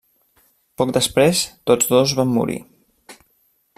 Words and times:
Poc 0.81 0.93
després, 0.97 1.41
tots 1.73 1.91
dos 1.93 2.15
van 2.21 2.33
morir. 2.39 2.57